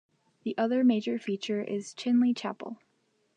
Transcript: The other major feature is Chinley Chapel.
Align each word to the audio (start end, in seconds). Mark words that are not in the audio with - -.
The 0.41 0.57
other 0.57 0.83
major 0.83 1.19
feature 1.19 1.61
is 1.61 1.93
Chinley 1.93 2.35
Chapel. 2.35 2.79